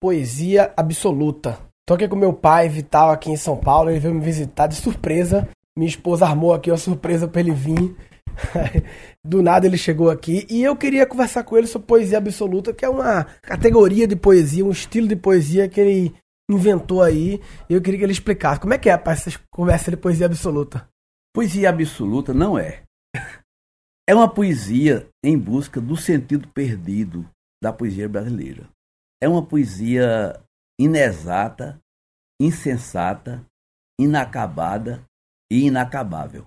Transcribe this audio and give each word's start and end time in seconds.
Poesia 0.00 0.72
Absoluta. 0.76 1.58
Tô 1.84 1.94
aqui 1.94 2.06
com 2.06 2.14
meu 2.14 2.32
pai, 2.32 2.68
Vital, 2.68 3.10
aqui 3.10 3.30
em 3.30 3.36
São 3.36 3.56
Paulo. 3.56 3.90
Ele 3.90 3.98
veio 3.98 4.14
me 4.14 4.20
visitar 4.20 4.68
de 4.68 4.76
surpresa. 4.76 5.48
Minha 5.76 5.88
esposa 5.88 6.24
armou 6.24 6.52
aqui 6.52 6.70
uma 6.70 6.76
surpresa 6.76 7.26
pra 7.26 7.40
ele 7.40 7.50
vir. 7.50 7.96
Do 9.24 9.42
nada 9.42 9.66
ele 9.66 9.76
chegou 9.76 10.08
aqui 10.08 10.46
e 10.48 10.62
eu 10.62 10.76
queria 10.76 11.04
conversar 11.04 11.42
com 11.42 11.58
ele 11.58 11.66
sobre 11.66 11.88
poesia 11.88 12.18
absoluta, 12.18 12.72
que 12.72 12.84
é 12.84 12.88
uma 12.88 13.24
categoria 13.42 14.06
de 14.06 14.14
poesia, 14.14 14.64
um 14.64 14.70
estilo 14.70 15.08
de 15.08 15.16
poesia 15.16 15.68
que 15.68 15.80
ele 15.80 16.14
inventou 16.48 17.02
aí. 17.02 17.40
E 17.68 17.74
eu 17.74 17.82
queria 17.82 17.98
que 17.98 18.04
ele 18.04 18.12
explicasse 18.12 18.60
como 18.60 18.74
é 18.74 18.78
que 18.78 18.88
é 18.88 18.96
para 18.96 19.14
essa 19.14 19.32
conversa 19.50 19.90
de 19.90 19.96
poesia 19.96 20.26
absoluta. 20.26 20.88
Poesia 21.34 21.70
absoluta 21.70 22.32
não 22.32 22.56
é. 22.56 22.82
É 24.08 24.14
uma 24.14 24.28
poesia 24.28 25.08
em 25.24 25.36
busca 25.36 25.80
do 25.80 25.96
sentido 25.96 26.48
perdido 26.54 27.28
da 27.62 27.72
poesia 27.72 28.08
brasileira. 28.08 28.68
É 29.20 29.28
uma 29.28 29.44
poesia 29.44 30.40
inexata, 30.80 31.80
insensata, 32.40 33.44
inacabada 34.00 35.04
e 35.50 35.66
inacabável. 35.66 36.46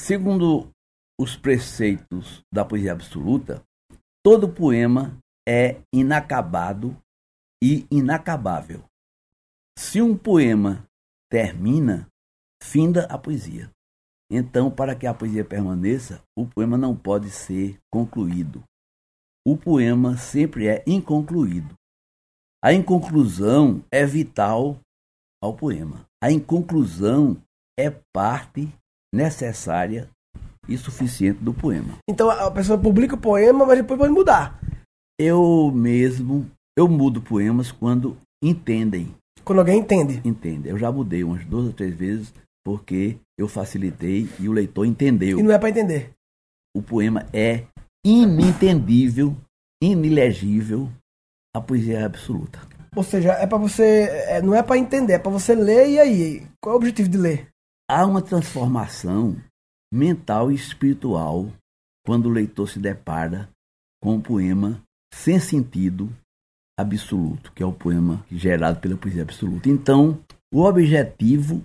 Segundo 0.00 0.70
os 1.18 1.36
preceitos 1.36 2.42
da 2.52 2.64
poesia 2.64 2.92
absoluta, 2.92 3.62
todo 4.24 4.52
poema 4.52 5.18
é 5.48 5.80
inacabado 5.92 6.96
e 7.62 7.86
inacabável. 7.90 8.84
Se 9.78 10.00
um 10.00 10.16
poema 10.16 10.86
termina, 11.30 12.06
finda 12.62 13.06
a 13.06 13.18
poesia. 13.18 13.70
Então, 14.30 14.70
para 14.70 14.94
que 14.94 15.06
a 15.06 15.14
poesia 15.14 15.44
permaneça, 15.44 16.22
o 16.36 16.46
poema 16.46 16.76
não 16.76 16.96
pode 16.96 17.30
ser 17.30 17.78
concluído. 17.92 18.62
O 19.46 19.56
poema 19.56 20.16
sempre 20.16 20.66
é 20.66 20.82
inconcluído. 20.86 21.74
A 22.62 22.72
inconclusão 22.72 23.82
é 23.92 24.04
vital 24.04 24.78
ao 25.42 25.54
poema. 25.54 26.06
A 26.22 26.30
inconclusão 26.30 27.36
é 27.78 27.90
parte 28.12 28.68
necessária 29.14 30.08
e 30.68 30.76
suficiente 30.76 31.38
do 31.42 31.54
poema. 31.54 31.98
Então 32.08 32.30
a 32.30 32.50
pessoa 32.50 32.78
publica 32.78 33.14
o 33.14 33.20
poema, 33.20 33.64
mas 33.64 33.78
depois 33.78 33.98
pode 33.98 34.12
mudar. 34.12 34.60
Eu 35.18 35.70
mesmo, 35.72 36.50
eu 36.76 36.88
mudo 36.88 37.22
poemas 37.22 37.70
quando 37.70 38.16
entendem. 38.42 39.14
Quando 39.44 39.60
alguém 39.60 39.78
entende. 39.78 40.20
Entende. 40.24 40.68
Eu 40.68 40.78
já 40.78 40.90
mudei 40.90 41.22
umas 41.22 41.44
duas 41.44 41.66
ou 41.66 41.72
três 41.72 41.94
vezes 41.94 42.34
porque 42.64 43.16
eu 43.38 43.46
facilitei 43.46 44.28
e 44.40 44.48
o 44.48 44.52
leitor 44.52 44.84
entendeu. 44.84 45.38
E 45.38 45.42
não 45.42 45.52
é 45.52 45.58
para 45.58 45.70
entender. 45.70 46.10
O 46.76 46.82
poema 46.82 47.24
é 47.32 47.64
inentendível, 48.04 49.36
inelegível, 49.80 50.90
a 51.56 51.60
poesia 51.60 52.00
é 52.00 52.04
absoluta. 52.04 52.60
Ou 52.94 53.02
seja, 53.02 53.32
é 53.32 53.46
para 53.46 53.58
você, 53.58 54.08
é, 54.28 54.42
não 54.42 54.54
é 54.54 54.62
para 54.62 54.78
entender, 54.78 55.14
é 55.14 55.18
para 55.18 55.30
você 55.30 55.54
ler 55.54 55.88
e 55.90 55.98
aí, 55.98 56.46
qual 56.60 56.72
é 56.72 56.74
o 56.74 56.78
objetivo 56.78 57.08
de 57.08 57.18
ler? 57.18 57.48
Há 57.90 58.06
uma 58.06 58.22
transformação 58.22 59.36
mental 59.92 60.50
e 60.50 60.54
espiritual 60.54 61.50
quando 62.04 62.26
o 62.26 62.32
leitor 62.32 62.68
se 62.68 62.78
depara 62.78 63.48
com 64.02 64.14
um 64.14 64.20
poema 64.20 64.82
sem 65.12 65.38
sentido 65.38 66.10
absoluto, 66.78 67.52
que 67.52 67.62
é 67.62 67.66
o 67.66 67.72
poema 67.72 68.24
gerado 68.30 68.80
pela 68.80 68.96
poesia 68.96 69.22
absoluta. 69.22 69.68
Então, 69.68 70.18
o 70.52 70.62
objetivo 70.62 71.64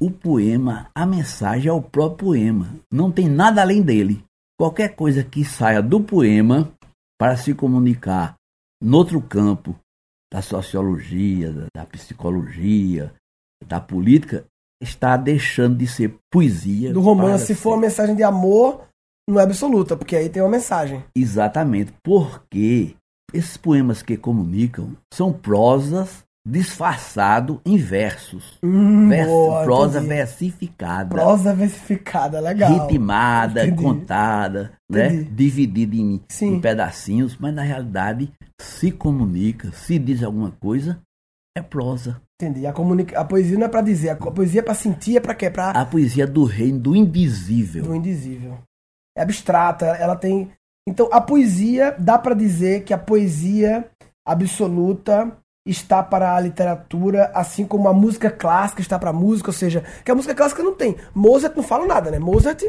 o 0.00 0.10
poema, 0.10 0.90
a 0.94 1.06
mensagem 1.06 1.68
é 1.68 1.72
o 1.72 1.82
próprio 1.82 2.28
poema. 2.28 2.74
Não 2.92 3.12
tem 3.12 3.28
nada 3.28 3.60
além 3.60 3.82
dele. 3.82 4.24
Qualquer 4.58 4.96
coisa 4.96 5.22
que 5.22 5.44
saia 5.44 5.80
do 5.80 6.00
poema 6.00 6.72
para 7.20 7.36
se 7.36 7.54
comunicar 7.54 8.34
no 8.82 8.98
outro 8.98 9.20
campo 9.22 9.76
da 10.32 10.42
sociologia, 10.42 11.52
da, 11.52 11.66
da 11.76 11.86
psicologia, 11.86 13.14
da 13.64 13.80
política, 13.80 14.44
está 14.82 15.16
deixando 15.16 15.76
de 15.76 15.86
ser 15.86 16.16
poesia. 16.30 16.92
Do 16.92 17.00
romance, 17.00 17.46
se 17.46 17.54
for 17.54 17.74
uma 17.74 17.82
mensagem 17.82 18.16
de 18.16 18.24
amor, 18.24 18.84
não 19.28 19.38
é 19.38 19.44
absoluta, 19.44 19.96
porque 19.96 20.16
aí 20.16 20.28
tem 20.28 20.42
uma 20.42 20.50
mensagem. 20.50 21.04
Exatamente, 21.14 21.92
porque 22.02 22.96
esses 23.32 23.56
poemas 23.56 24.02
que 24.02 24.16
comunicam 24.16 24.96
são 25.12 25.32
prosas 25.32 26.24
disfarçado 26.46 27.60
em 27.64 27.76
versos. 27.76 28.58
Hum, 28.62 29.08
Verso, 29.08 29.30
boa, 29.30 29.62
prosa 29.64 29.98
entendi. 29.98 30.14
versificada. 30.14 31.08
Prosa 31.14 31.54
versificada, 31.54 32.40
legal. 32.40 32.86
ritmada, 32.88 33.64
Entendi. 33.66 33.82
contada, 33.82 34.72
né? 34.90 35.06
Entendi. 35.06 35.30
dividida 35.30 35.96
em, 35.96 36.20
em 36.42 36.60
pedacinhos, 36.60 37.36
mas 37.38 37.54
na 37.54 37.62
realidade 37.62 38.32
se 38.60 38.90
comunica, 38.90 39.70
se 39.72 39.98
diz 39.98 40.22
alguma 40.22 40.50
coisa, 40.50 41.00
é 41.56 41.62
prosa. 41.62 42.20
Entendi. 42.40 42.66
A, 42.66 42.72
comunica... 42.72 43.18
a 43.20 43.24
poesia 43.24 43.56
não 43.56 43.66
é 43.66 43.68
pra 43.68 43.80
dizer, 43.82 44.10
a 44.10 44.16
poesia 44.16 44.60
é 44.60 44.64
pra 44.64 44.74
sentir, 44.74 45.16
é 45.16 45.20
pra 45.20 45.34
quê? 45.34 45.48
Pra 45.48 45.70
A 45.70 45.84
poesia 45.86 46.26
do 46.26 46.44
reino 46.44 46.80
do 46.80 46.96
indizível. 46.96 47.84
do 47.84 47.94
indizível. 47.94 48.58
É 49.16 49.22
abstrata, 49.22 49.86
ela 49.86 50.16
tem. 50.16 50.50
Então, 50.88 51.08
a 51.12 51.20
poesia, 51.20 51.94
dá 51.96 52.18
pra 52.18 52.34
dizer 52.34 52.82
que 52.82 52.92
a 52.92 52.98
poesia 52.98 53.88
absoluta 54.26 55.36
está 55.66 56.02
para 56.02 56.34
a 56.34 56.40
literatura, 56.40 57.30
assim 57.34 57.64
como 57.64 57.88
a 57.88 57.92
música 57.92 58.30
clássica 58.30 58.80
está 58.80 58.98
para 58.98 59.10
a 59.10 59.12
música, 59.12 59.50
ou 59.50 59.54
seja, 59.54 59.84
que 60.04 60.10
a 60.10 60.14
música 60.14 60.34
clássica 60.34 60.62
não 60.62 60.74
tem. 60.74 60.96
Mozart 61.14 61.56
não 61.56 61.62
fala 61.62 61.86
nada, 61.86 62.10
né? 62.10 62.18
Mozart, 62.18 62.62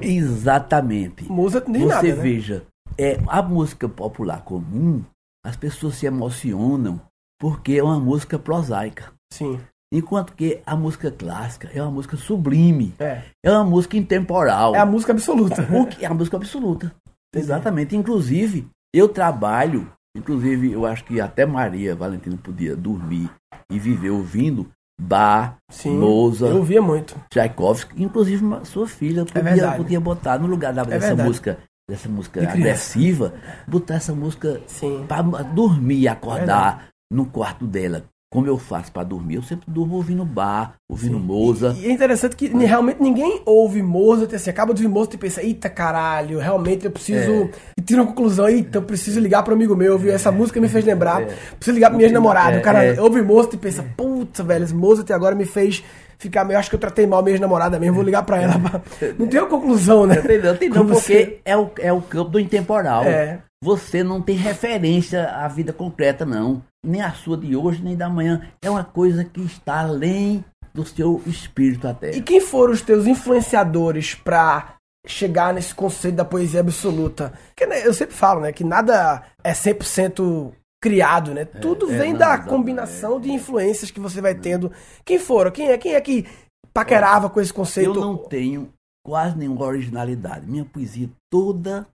Exatamente. 0.00 1.24
Mozart 1.30 1.66
não 1.66 1.72
diz 1.74 1.82
Você 1.82 1.88
nada, 1.94 2.08
né? 2.08 2.14
veja, 2.14 2.66
é, 2.98 3.18
a 3.28 3.42
música 3.42 3.88
popular 3.88 4.42
comum, 4.42 5.02
as 5.44 5.56
pessoas 5.56 5.94
se 5.96 6.06
emocionam 6.06 7.00
porque 7.40 7.74
é 7.74 7.82
uma 7.82 7.98
música 7.98 8.38
prosaica. 8.38 9.12
Sim. 9.32 9.58
Enquanto 9.92 10.32
que 10.34 10.60
a 10.66 10.74
música 10.76 11.10
clássica 11.10 11.70
é 11.72 11.80
uma 11.80 11.90
música 11.90 12.16
sublime, 12.16 12.94
É. 12.98 13.22
é 13.44 13.50
uma 13.50 13.64
música 13.64 13.96
intemporal. 13.96 14.74
É 14.74 14.78
a 14.78 14.86
música 14.86 15.12
absoluta. 15.12 15.62
O 15.72 15.86
que 15.86 16.04
é 16.04 16.08
a 16.08 16.14
música 16.14 16.36
absoluta. 16.36 16.92
Exatamente. 17.34 17.96
Inclusive, 17.96 18.68
eu 18.92 19.08
trabalho, 19.08 19.90
inclusive, 20.16 20.72
eu 20.72 20.86
acho 20.86 21.04
que 21.04 21.20
até 21.20 21.44
Maria 21.46 21.94
Valentina 21.94 22.36
podia 22.42 22.74
dormir 22.76 23.30
e 23.70 23.78
viver 23.78 24.10
ouvindo 24.10 24.68
Bach, 25.00 25.56
Sim. 25.70 25.98
Mozart, 25.98 26.52
Eu 26.52 26.58
ouvia 26.58 26.80
muito. 26.80 27.16
Tchaikovsky, 27.32 28.00
inclusive 28.02 28.44
uma- 28.44 28.64
sua 28.64 28.86
filha 28.86 29.24
podia, 29.24 29.66
É 29.66 29.76
podia 29.76 30.00
botar 30.00 30.38
no 30.38 30.46
lugar 30.46 30.72
da- 30.72 30.84
dessa 30.84 31.08
verdade. 31.08 31.28
música, 31.28 31.58
dessa 31.88 32.08
música 32.08 32.40
De 32.40 32.46
agressiva, 32.46 33.34
botar 33.66 33.94
essa 33.94 34.14
música 34.14 34.60
para 35.08 35.22
dormir 35.42 35.98
e 35.98 36.08
acordar 36.08 36.38
Verdade. 36.76 36.88
no 37.12 37.26
quarto 37.26 37.66
dela. 37.66 38.04
Como 38.34 38.48
eu 38.48 38.58
faço 38.58 38.90
para 38.90 39.04
dormir? 39.04 39.36
Eu 39.36 39.42
sempre 39.44 39.64
durmo 39.68 39.94
ouvindo 39.94 40.24
Bach, 40.24 40.72
ouvindo 40.90 41.18
Sim. 41.18 41.22
Mozart. 41.22 41.78
E 41.78 41.86
é 41.86 41.92
interessante 41.92 42.34
que 42.34 42.48
realmente 42.48 43.00
ninguém 43.00 43.40
ouve 43.46 43.80
Mozart 43.80 44.34
assim, 44.34 44.50
acaba 44.50 44.74
de 44.74 44.82
ouvir 44.82 44.92
Mozart 44.92 45.14
e 45.14 45.18
pensa, 45.18 45.40
eita 45.40 45.70
caralho, 45.70 46.40
realmente 46.40 46.84
eu 46.84 46.90
preciso. 46.90 47.48
E 47.78 47.80
tira 47.80 48.02
uma 48.02 48.08
conclusão, 48.08 48.48
eita, 48.48 48.78
eu 48.78 48.82
preciso 48.82 49.20
ligar 49.20 49.44
para 49.44 49.52
um 49.52 49.56
amigo 49.56 49.76
meu, 49.76 49.96
viu? 49.96 50.12
Essa 50.12 50.32
música 50.32 50.60
me 50.60 50.68
fez 50.68 50.84
lembrar. 50.84 51.24
Preciso 51.56 51.76
ligar 51.76 51.90
pra 51.90 51.96
minha. 51.96 52.08
É, 52.56 52.58
o 52.58 52.62
cara 52.62 52.84
é. 52.84 53.00
ouve 53.00 53.22
Mozart 53.22 53.54
e 53.54 53.56
pensa, 53.56 53.84
putz, 53.96 54.40
velho, 54.40 54.64
esse 54.64 54.74
Mozart 54.74 55.08
agora 55.12 55.36
me 55.36 55.44
fez 55.44 55.84
ficar 56.18 56.44
meio. 56.44 56.58
Acho 56.58 56.70
que 56.70 56.74
eu 56.74 56.80
tratei 56.80 57.06
mal 57.06 57.22
minha 57.22 57.34
ex-namorada 57.34 57.78
mesmo, 57.78 57.94
vou 57.94 58.04
ligar 58.04 58.24
pra 58.24 58.42
ela. 58.42 58.54
Não 59.16 59.28
tem 59.28 59.38
uma 59.38 59.48
conclusão, 59.48 60.06
né? 60.06 60.18
Entendeu? 60.18 60.54
Entendeu? 60.54 60.82
Quando 60.82 60.88
você- 60.94 61.26
Porque 61.26 61.40
é, 61.44 61.56
o, 61.56 61.70
é 61.78 61.92
o 61.92 62.02
campo 62.02 62.30
do 62.30 62.40
intemporal. 62.40 63.04
É. 63.04 63.38
Você 63.62 64.04
não 64.04 64.20
tem 64.20 64.36
referência 64.36 65.24
à 65.24 65.48
vida 65.48 65.72
concreta, 65.72 66.26
não. 66.26 66.62
Nem 66.84 67.00
a 67.02 67.12
sua 67.12 67.36
de 67.36 67.56
hoje, 67.56 67.82
nem 67.82 67.96
da 67.96 68.08
manhã. 68.08 68.48
É 68.62 68.70
uma 68.70 68.84
coisa 68.84 69.24
que 69.24 69.40
está 69.40 69.80
além 69.80 70.44
do 70.72 70.84
seu 70.84 71.22
espírito 71.26 71.86
até. 71.86 72.10
E 72.10 72.22
quem 72.22 72.40
foram 72.40 72.72
os 72.72 72.82
teus 72.82 73.06
influenciadores 73.06 74.14
pra 74.14 74.76
chegar 75.06 75.54
nesse 75.54 75.74
conceito 75.74 76.16
da 76.16 76.24
poesia 76.24 76.60
absoluta? 76.60 77.32
Porque, 77.48 77.66
né, 77.66 77.86
eu 77.86 77.94
sempre 77.94 78.14
falo, 78.14 78.40
né, 78.40 78.52
que 78.52 78.64
nada 78.64 79.22
é 79.42 79.52
100% 79.52 80.52
criado, 80.82 81.32
né? 81.32 81.46
Tudo 81.46 81.90
é, 81.90 81.96
vem 81.96 82.12
não, 82.12 82.18
da 82.18 82.38
combinação 82.38 83.18
de 83.18 83.30
influências 83.30 83.90
que 83.90 83.98
você 83.98 84.20
vai 84.20 84.34
tendo. 84.34 84.70
Quem 85.02 85.18
foram? 85.18 85.50
Quem 85.50 85.70
é? 85.70 85.78
Quem 85.78 85.94
é 85.94 86.00
que 86.00 86.26
paquerava 86.74 87.30
com 87.30 87.40
esse 87.40 87.52
conceito? 87.52 87.94
Eu 87.94 88.00
não 88.02 88.18
tenho 88.18 88.70
quase 89.02 89.34
nenhuma 89.34 89.64
originalidade. 89.64 90.46
Minha 90.46 90.66
poesia 90.66 91.08
toda 91.30 91.86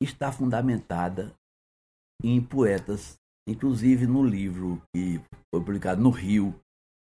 está 0.00 0.30
fundamentada 0.30 1.32
em 2.22 2.40
poetas, 2.40 3.16
inclusive 3.48 4.06
no 4.06 4.22
livro 4.22 4.80
que 4.94 5.20
foi 5.52 5.64
publicado 5.64 6.00
no 6.00 6.10
Rio, 6.10 6.54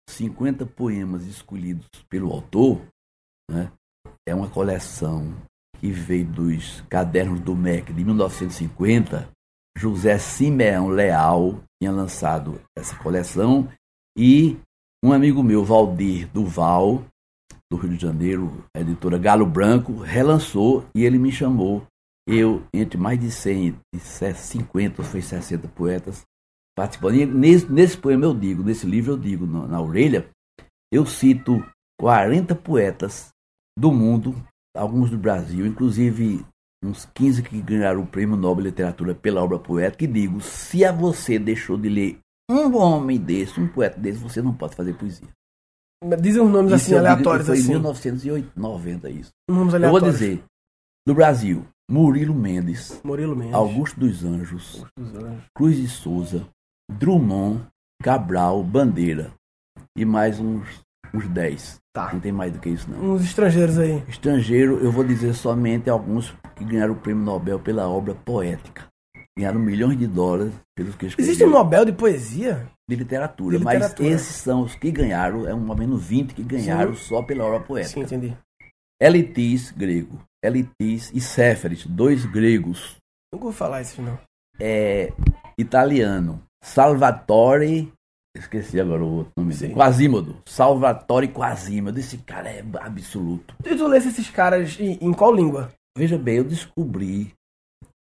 50 0.09 0.65
poemas 0.65 1.25
escolhidos 1.25 1.87
pelo 2.09 2.31
autor, 2.31 2.81
né? 3.49 3.71
é 4.27 4.35
uma 4.35 4.49
coleção 4.49 5.33
que 5.79 5.89
veio 5.89 6.25
dos 6.25 6.81
cadernos 6.81 7.39
do 7.39 7.55
MEC 7.55 7.93
de 7.93 8.03
1950. 8.03 9.29
José 9.77 10.19
Simeão 10.19 10.89
Leal 10.89 11.63
tinha 11.81 11.91
lançado 11.91 12.61
essa 12.77 12.95
coleção 12.97 13.69
e 14.17 14.57
um 15.03 15.11
amigo 15.11 15.41
meu, 15.41 15.65
Valdir 15.65 16.29
Duval, 16.31 17.03
do 17.71 17.77
Rio 17.77 17.97
de 17.97 18.01
Janeiro, 18.01 18.63
a 18.75 18.79
editora 18.79 19.17
Galo 19.17 19.45
Branco, 19.45 19.97
relançou 19.97 20.85
e 20.95 21.03
ele 21.03 21.17
me 21.17 21.31
chamou. 21.31 21.85
Eu, 22.27 22.63
entre 22.73 22.97
mais 22.97 23.19
de 23.19 23.29
100, 23.29 23.75
e 23.93 23.99
50 23.99 25.01
ou 25.01 25.07
foi 25.07 25.21
60 25.21 25.67
poetas, 25.69 26.23
participando. 26.75 27.15
E 27.15 27.25
nesse, 27.25 27.71
nesse 27.71 27.97
poema 27.97 28.25
eu 28.25 28.33
digo, 28.33 28.63
nesse 28.63 28.85
livro 28.85 29.13
eu 29.13 29.17
digo, 29.17 29.45
na, 29.45 29.67
na 29.67 29.81
orelha, 29.81 30.29
eu 30.91 31.05
cito 31.05 31.63
40 31.99 32.55
poetas 32.55 33.29
do 33.77 33.91
mundo, 33.91 34.35
alguns 34.75 35.09
do 35.09 35.17
Brasil, 35.17 35.65
inclusive 35.65 36.45
uns 36.83 37.05
15 37.13 37.43
que 37.43 37.61
ganharam 37.61 38.01
o 38.01 38.07
Prêmio 38.07 38.35
Nobel 38.35 38.63
de 38.63 38.69
Literatura 38.69 39.15
pela 39.15 39.41
obra 39.41 39.57
poética, 39.57 40.03
e 40.03 40.07
digo, 40.07 40.41
se 40.41 40.83
a 40.83 40.91
você 40.91 41.39
deixou 41.39 41.77
de 41.77 41.87
ler 41.89 42.19
um 42.51 42.75
homem 42.75 43.17
desse, 43.17 43.59
um 43.59 43.67
poeta 43.67 43.99
desse, 43.99 44.19
você 44.19 44.41
não 44.41 44.53
pode 44.53 44.75
fazer 44.75 44.93
poesia. 44.93 45.27
Dizem 46.19 46.41
uns 46.41 46.51
nomes 46.51 46.73
Isso 46.73 46.83
assim 46.87 46.95
aleatórios 46.97 47.47
foi 47.47 47.57
assim. 47.57 47.67
em 47.67 47.69
1990 47.69 49.09
isso. 49.09 49.31
Nomes 49.49 49.73
Eu 49.73 49.79
vou 49.79 49.87
aleatórios. 49.87 50.19
dizer, 50.19 50.43
do 51.07 51.15
Brasil, 51.15 51.65
Murilo 51.89 52.35
Mendes, 52.35 52.99
Murilo 53.05 53.35
Mendes. 53.35 53.53
Augusto 53.53 53.97
dos 53.99 54.23
Anjos, 54.25 54.83
dos 54.97 55.15
Anjos. 55.15 55.43
Cruz 55.55 55.77
de 55.77 55.87
Souza, 55.87 56.45
Drummond, 56.99 57.65
Cabral, 58.01 58.63
Bandeira 58.63 59.31
e 59.97 60.05
mais 60.05 60.39
uns, 60.39 60.67
uns 61.13 61.27
10. 61.27 61.79
Tá. 61.95 62.11
Não 62.13 62.19
tem 62.19 62.31
mais 62.31 62.51
do 62.51 62.59
que 62.59 62.69
isso 62.69 62.89
não. 62.89 63.13
Uns 63.13 63.23
estrangeiros 63.23 63.77
aí. 63.77 64.03
Estrangeiro, 64.07 64.79
eu 64.79 64.91
vou 64.91 65.03
dizer 65.03 65.33
somente 65.33 65.89
alguns 65.89 66.33
que 66.55 66.63
ganharam 66.63 66.93
o 66.93 66.97
prêmio 66.97 67.23
Nobel 67.23 67.59
pela 67.59 67.87
obra 67.87 68.15
poética. 68.15 68.85
Ganharam 69.37 69.59
milhões 69.59 69.97
de 69.97 70.07
dólares 70.07 70.53
pelos 70.75 70.95
que 70.95 71.05
escreveram 71.07 71.31
Existe 71.31 71.45
um 71.45 71.51
Nobel 71.51 71.85
de 71.85 71.91
poesia? 71.93 72.67
de 72.89 72.97
literatura, 72.97 73.57
De 73.57 73.63
mas 73.63 73.75
literatura. 73.75 74.09
esses 74.09 74.35
são 74.35 74.63
os 74.63 74.75
que 74.75 74.91
ganharam, 74.91 75.47
é 75.47 75.55
um 75.55 75.71
ao 75.71 75.77
menos 75.77 76.03
20 76.03 76.33
que 76.33 76.43
ganharam 76.43 76.93
só 76.93 77.23
pela 77.23 77.45
obra 77.45 77.61
poética. 77.61 77.93
Sim, 77.93 78.01
entendi. 78.01 78.37
Elitis, 79.01 79.71
grego. 79.71 80.19
Elitis 80.43 81.09
e 81.13 81.21
Séferis, 81.21 81.85
dois 81.87 82.25
gregos. 82.25 82.97
Nunca 83.33 83.43
vou 83.45 83.53
falar 83.53 83.81
isso, 83.81 84.01
não. 84.01 84.19
É, 84.59 85.13
italiano. 85.57 86.41
Salvatore. 86.63 87.91
Esqueci 88.35 88.79
agora 88.79 89.03
o 89.03 89.17
outro 89.17 89.33
nome 89.37 89.53
Sim. 89.53 89.59
dele. 89.59 89.73
Quasimodo. 89.75 90.41
Salvatore 90.45 91.27
Quasimodo. 91.27 91.99
Esse 91.99 92.17
cara 92.17 92.49
é 92.49 92.63
absoluto. 92.79 93.55
E 93.63 93.75
tu 93.75 93.85
lesse 93.85 94.07
esses 94.07 94.29
caras 94.29 94.79
em, 94.79 94.93
em 94.93 95.13
qual 95.13 95.35
língua? 95.35 95.71
Veja 95.95 96.17
bem, 96.17 96.37
eu 96.37 96.43
descobri 96.43 97.33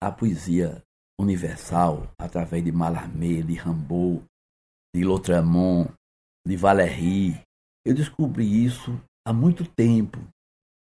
a 0.03 0.11
poesia 0.11 0.83
universal 1.19 2.07
através 2.19 2.63
de 2.63 2.71
Mallarmé, 2.71 3.41
de 3.41 3.53
Rimbaud, 3.53 4.23
de 4.95 5.03
Lautréamont, 5.03 5.89
de 6.45 6.55
Valéry. 6.55 7.41
Eu 7.85 7.95
descobri 7.95 8.63
isso 8.65 9.01
há 9.27 9.33
muito 9.33 9.65
tempo. 9.65 10.19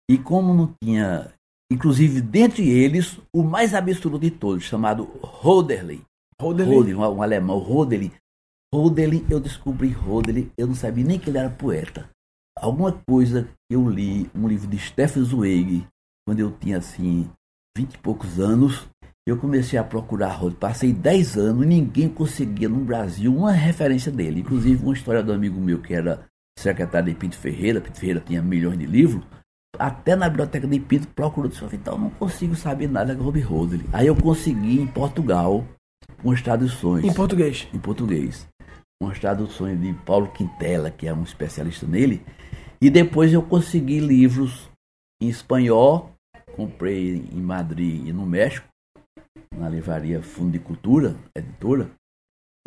E 0.10 0.18
como 0.18 0.54
não 0.54 0.74
tinha, 0.82 1.34
inclusive 1.72 2.22
dentre 2.22 2.68
eles, 2.70 3.20
o 3.34 3.44
mais 3.44 3.74
absoluto 3.74 4.20
de 4.20 4.32
todos, 4.32 4.64
chamado 4.64 5.04
Roderley. 5.22 6.02
Rodelin. 6.42 6.94
Um, 6.94 7.00
um 7.00 7.22
alemão, 7.22 7.58
Rodelin. 7.58 8.12
Rodelin, 8.74 9.26
eu 9.30 9.40
descobri 9.40 9.90
Rodelin, 9.90 10.52
eu 10.58 10.68
não 10.68 10.76
sabia 10.76 11.04
nem 11.04 11.18
que 11.18 11.30
ele 11.30 11.38
era 11.38 11.50
poeta. 11.50 12.10
Alguma 12.60 12.92
coisa 12.92 13.48
eu 13.70 13.90
li, 13.90 14.30
um 14.36 14.48
livro 14.48 14.68
de 14.68 14.78
Stefan 14.78 15.24
Zweig, 15.24 15.86
quando 16.28 16.40
eu 16.40 16.52
tinha 16.52 16.78
assim, 16.78 17.30
vinte 17.78 17.94
e 17.94 17.98
poucos 17.98 18.40
anos, 18.40 18.88
eu 19.26 19.38
comecei 19.38 19.78
a 19.80 19.84
procurar 19.84 20.34
Rodelin. 20.34 20.60
Passei 20.60 20.94
dez 20.94 21.38
anos 21.38 21.64
e 21.64 21.68
ninguém 21.68 22.10
conseguia 22.10 22.68
no 22.68 22.84
Brasil 22.84 23.36
uma 23.36 23.52
referência 23.52 24.12
dele. 24.12 24.42
Inclusive 24.42 24.84
uma 24.84 24.94
história 24.94 25.24
do 25.24 25.34
amigo 25.34 25.60
meu 25.60 25.82
que 25.82 25.94
era 25.94 26.26
secretário 26.58 27.14
de 27.14 27.20
Pinto 27.20 27.38
Ferreira, 27.38 27.80
Pinto 27.80 28.00
Ferreira 28.00 28.20
tinha 28.20 28.42
milhões 28.42 28.80
de 28.80 28.86
livros, 28.86 29.24
até 29.78 30.16
na 30.16 30.28
biblioteca 30.28 30.68
de 30.68 30.80
Pinto 30.80 31.08
procurou, 31.10 31.50
disse, 31.50 31.64
então 31.72 31.98
não 32.00 32.10
consigo 32.10 32.56
saber 32.56 32.90
nada 32.90 33.16
de 33.16 33.22
Rob 33.22 33.40
Rodelin. 33.40 33.86
Aí 33.94 34.08
eu 34.08 34.16
consegui 34.16 34.82
em 34.82 34.88
Portugal 34.88 35.64
umas 36.24 36.42
traduções 36.42 37.04
Em 37.04 37.14
português. 37.14 37.68
em 37.74 37.80
português. 37.80 38.48
Umas 39.02 39.20
traduções 39.20 39.80
de 39.80 39.94
Paulo 40.06 40.32
Quintela, 40.32 40.90
que 40.90 41.08
é 41.08 41.14
um 41.14 41.24
especialista 41.24 41.86
nele. 41.86 42.26
E 42.82 42.90
depois 42.90 43.32
eu 43.32 43.42
consegui 43.44 44.00
livros 44.00 44.70
em 45.22 45.30
espanhol, 45.30 46.12
comprei 46.56 47.16
em 47.32 47.42
Madrid 47.42 48.08
e 48.08 48.14
no 48.14 48.26
México, 48.26 48.68
na 49.56 49.70
livraria 49.70 50.22
Fundo 50.22 50.52
de 50.52 50.60
Cultura, 50.60 51.16
editora, 51.36 51.90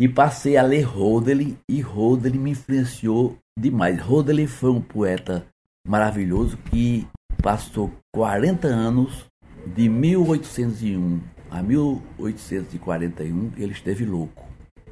e 0.01 0.09
passei 0.09 0.57
a 0.57 0.63
ler 0.63 0.83
Rodelin, 0.83 1.59
e 1.69 1.81
Rodelin 1.81 2.39
me 2.39 2.51
influenciou 2.53 3.37
demais. 3.59 4.01
Rodelin 4.01 4.47
foi 4.47 4.71
um 4.71 4.81
poeta 4.81 5.47
maravilhoso 5.87 6.57
que 6.57 7.07
passou 7.43 7.93
40 8.15 8.67
anos, 8.69 9.27
de 9.67 9.89
1801 9.89 11.21
a 11.50 11.62
1841, 11.62 13.52
ele 13.56 13.73
esteve 13.73 14.05
louco 14.05 14.44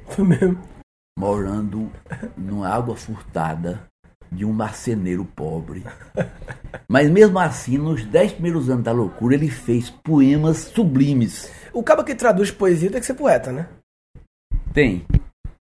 Foi 0.07 0.25
mesmo. 0.25 0.57
morando 1.17 1.91
numa 2.37 2.67
água 2.69 2.95
furtada 2.95 3.87
de 4.31 4.45
um 4.45 4.53
marceneiro 4.53 5.25
pobre. 5.25 5.83
Mas 6.87 7.09
mesmo 7.09 7.39
assim, 7.39 7.77
nos 7.77 8.05
dez 8.05 8.31
primeiros 8.31 8.69
anos 8.69 8.83
da 8.83 8.91
loucura, 8.91 9.33
ele 9.35 9.49
fez 9.49 9.89
poemas 9.89 10.57
sublimes. 10.57 11.51
O 11.73 11.81
cabo 11.81 12.03
que 12.03 12.13
traduz 12.13 12.51
poesia 12.51 12.91
tem 12.91 12.99
que 12.99 13.07
ser 13.07 13.15
poeta, 13.15 13.51
né? 13.51 13.67
Tem. 14.73 15.05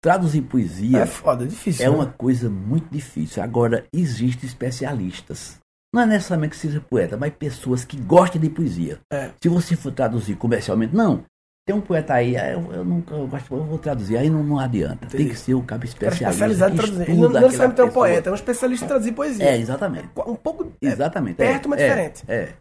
Traduzir 0.02 0.40
É, 0.40 0.42
poesia 0.48 1.06
foda, 1.06 1.44
é 1.44 1.48
difícil. 1.48 1.86
é 1.86 1.90
né? 1.90 1.96
uma 1.96 2.08
coisa 2.08 2.50
muito 2.50 2.90
difícil. 2.90 3.44
Agora, 3.44 3.86
existem 3.94 4.48
especialistas. 4.48 5.59
Não 5.94 6.04
é 6.04 6.06
necessariamente 6.06 6.52
que 6.56 6.62
seja 6.62 6.80
poeta, 6.82 7.18
mas 7.18 7.34
pessoas 7.34 7.84
que 7.84 7.98
gostem 8.00 8.40
de 8.40 8.50
poesia. 8.50 9.00
É. 9.12 9.32
Se 9.42 9.50
você 9.50 9.76
for 9.76 9.92
traduzir 9.92 10.36
comercialmente, 10.36 10.96
não. 10.96 11.24
Tem 11.66 11.76
um 11.76 11.82
poeta 11.82 12.16
aí, 12.16 12.36
eu, 12.36 12.74
eu 12.74 12.84
nunca 12.84 13.14
eu 13.14 13.28
gosto, 13.28 13.54
eu 13.54 13.64
vou 13.64 13.78
traduzir, 13.78 14.18
aí 14.18 14.30
não, 14.30 14.44
não 14.44 14.58
adianta. 14.58 15.06
Tem 15.08 15.22
Entendi. 15.22 15.30
que 15.30 15.36
ser 15.36 15.54
um 15.54 15.62
cara 15.62 15.82
Cara 15.82 15.86
especialista. 15.86 16.30
especializado 16.30 16.74
em 16.74 16.78
traduzir. 16.78 17.04
Ele 17.04 17.22
não, 17.22 17.30
não 17.30 17.42
necessariamente 17.42 17.82
é 17.82 17.84
um 17.84 17.92
poeta, 17.92 18.30
é 18.30 18.32
um 18.32 18.36
especialista 18.36 18.86
em 18.86 18.88
traduzir 18.88 19.12
poesia. 19.12 19.46
É, 19.46 19.58
exatamente. 19.58 20.10
Um 20.26 20.36
pouco. 20.36 20.72
É, 20.82 20.88
Exatamente. 20.88 21.36
perto, 21.36 21.66
é, 21.66 21.70
mas 21.70 21.80
é, 21.80 21.88
diferente. 21.90 22.24
É, 22.28 22.54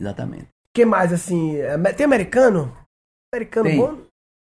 exatamente. 0.00 0.48
que 0.72 0.84
mais, 0.86 1.12
assim? 1.12 1.56
é, 1.56 1.76
Tem 1.92 2.04
americano? 2.04 2.74
Americano 3.34 3.68
Tem. 3.68 3.78
bom? 3.78 3.98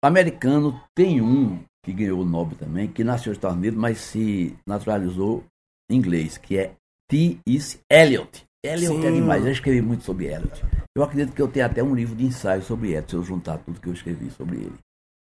Americano 0.03 0.81
tem 0.95 1.21
um 1.21 1.59
que 1.85 1.93
ganhou 1.93 2.21
o 2.21 2.25
Nobel 2.25 2.57
também, 2.57 2.89
que 2.89 3.03
nasceu 3.05 3.31
nos 3.31 3.37
Estados 3.39 3.59
Unidos, 3.59 3.79
mas 3.79 3.99
se 3.99 4.57
naturalizou 4.67 5.45
em 5.91 5.97
inglês, 5.97 6.39
que 6.39 6.57
é 6.59 6.73
T.S. 7.09 7.81
Eliot. 7.91 8.45
Eliot 8.65 8.99
é 8.99 9.11
Sim. 9.11 9.15
demais, 9.15 9.45
eu 9.45 9.53
escrevi 9.53 9.81
muito 9.81 10.05
sobre 10.05 10.27
Eliot. 10.27 10.63
Eu 10.97 11.03
acredito 11.03 11.35
que 11.35 11.41
eu 11.41 11.49
tenho 11.49 11.67
até 11.67 11.83
um 11.83 11.95
livro 11.95 12.15
de 12.15 12.25
ensaio 12.25 12.63
sobre 12.63 12.89
Eliot, 12.89 13.11
se 13.11 13.17
eu 13.17 13.23
juntar 13.23 13.59
tudo 13.59 13.81
que 13.81 13.89
eu 13.89 13.93
escrevi 13.93 14.31
sobre 14.31 14.57
ele. 14.57 14.79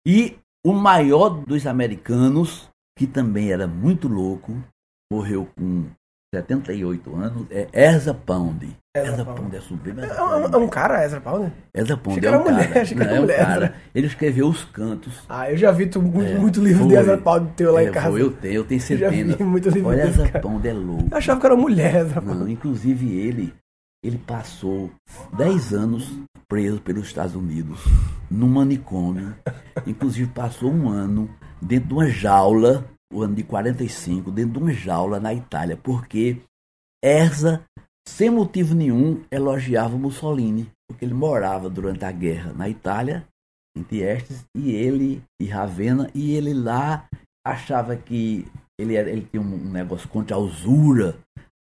E 0.05 0.37
o 0.65 0.73
maior 0.73 1.29
dos 1.29 1.65
americanos, 1.65 2.69
que 2.97 3.07
também 3.07 3.51
era 3.51 3.67
muito 3.67 4.07
louco, 4.07 4.51
morreu 5.11 5.47
com 5.57 5.85
78 6.33 7.15
anos, 7.15 7.47
é 7.49 7.67
Ezra 7.73 8.13
Pound. 8.13 8.69
Ezra 8.95 9.25
Pound. 9.25 9.55
É 9.55 9.61
sublime. 9.61 10.01
É, 10.01 10.05
é 10.05 10.23
um, 10.23 10.45
é 10.45 10.57
um 10.57 10.67
cara, 10.67 11.03
Ezra 11.03 11.19
Pound? 11.21 11.51
Ezra 11.73 11.97
Pound 11.97 12.23
é 12.23 12.27
era 12.27 12.39
um 12.39 12.43
mulher, 12.43 12.73
cara. 12.73 12.95
Não, 12.95 13.05
é 13.05 13.13
um 13.13 13.21
mulher, 13.21 13.37
cara. 13.39 13.65
Ezra. 13.65 13.75
Ele 13.95 14.07
escreveu 14.07 14.47
os 14.47 14.63
cantos. 14.65 15.13
Ah, 15.27 15.49
eu 15.51 15.57
já 15.57 15.71
vi 15.71 15.87
tu, 15.87 16.01
muito, 16.01 16.29
É, 16.31 16.37
muito 16.37 16.61
livro 16.61 16.87
de 16.87 16.93
foi. 16.93 17.01
Ezra 17.01 17.17
Pound 17.17 17.51
teu 17.55 17.73
lá 17.73 17.81
É, 17.81 17.89
em 17.89 17.91
casa. 17.91 18.09
vou, 18.09 18.19
eu 18.19 18.31
tenho, 18.31 18.53
eu 18.55 18.63
tenho 18.63 19.49
muito 19.49 19.69
livro 19.69 19.89
Olha, 19.89 20.03
Ezra 20.07 20.27
cara. 20.29 20.39
Pound 20.43 20.67
é 20.67 20.73
louco. 20.73 21.07
Eu 21.11 21.17
achava 21.17 21.39
que 21.39 21.45
era 21.47 21.55
mulher, 21.55 21.95
Ezra 21.95 22.21
Pound. 22.21 22.39
Não, 22.39 22.47
inclusive 22.47 23.17
ele, 23.19 23.53
ele 24.03 24.17
passou 24.19 24.91
10 25.35 25.73
anos 25.73 26.11
preso 26.47 26.79
pelos 26.81 27.07
Estados 27.07 27.35
Unidos, 27.35 27.79
num 28.29 28.47
manicômio. 28.47 29.35
Inclusive 29.85 30.29
passou 30.31 30.71
um 30.71 30.89
ano 30.89 31.29
dentro 31.61 31.87
de 31.89 31.93
uma 31.93 32.07
jaula, 32.07 32.85
o 33.11 33.23
ano 33.23 33.35
de 33.35 33.43
45, 33.43 34.31
dentro 34.31 34.53
de 34.53 34.59
uma 34.59 34.73
jaula 34.73 35.19
na 35.19 35.33
Itália, 35.33 35.77
porque 35.77 36.41
Erza, 37.03 37.63
sem 38.07 38.29
motivo 38.29 38.75
nenhum, 38.75 39.23
elogiava 39.31 39.97
Mussolini, 39.97 40.69
porque 40.87 41.05
ele 41.05 41.13
morava 41.13 41.69
durante 41.69 42.05
a 42.05 42.11
guerra 42.11 42.53
na 42.53 42.69
Itália, 42.69 43.25
em 43.75 43.83
Tiestes, 43.83 44.45
e 44.55 44.71
ele, 44.71 45.23
e 45.41 45.45
Ravenna, 45.45 46.09
e 46.13 46.35
ele 46.35 46.53
lá 46.53 47.07
achava 47.45 47.95
que 47.95 48.45
ele, 48.77 48.95
ele 48.95 49.27
tinha 49.29 49.41
um 49.41 49.71
negócio 49.71 50.07
contra 50.09 50.35
a 50.35 50.39
usura, 50.39 51.17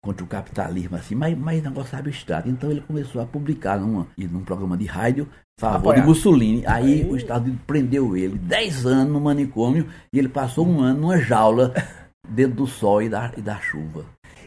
contra 0.07 0.25
o 0.25 0.29
capitalismo, 0.29 0.97
assim, 0.97 1.17
mas, 1.17 1.37
mas 1.37 1.63
negócio 1.63 1.99
abstrato. 1.99 2.49
Então 2.49 2.71
ele 2.71 2.81
começou 2.81 3.21
a 3.21 3.27
publicar 3.27 3.79
numa, 3.81 4.07
num 4.17 4.43
programa 4.43 4.77
de 4.77 4.87
rádio 4.87 5.29
favor 5.59 5.79
Apoiar. 5.79 6.01
de 6.01 6.07
Mussolini. 6.07 6.63
Aí, 6.67 7.03
Aí- 7.03 7.05
o 7.05 7.17
Unidos 7.17 7.61
prendeu 7.67 8.17
ele 8.17 8.39
10 8.39 8.87
anos 8.87 9.13
no 9.13 9.21
manicômio 9.21 9.89
e 10.13 10.19
ele 10.19 10.29
passou 10.29 10.67
um 10.67 10.81
ano 10.81 11.01
numa 11.01 11.19
jaula 11.19 11.75
dentro 12.29 12.57
do 12.57 12.67
sol 12.67 13.03
e 13.03 13.09
da, 13.09 13.33
e 13.37 13.41
da 13.41 13.59
chuva. 13.59 14.05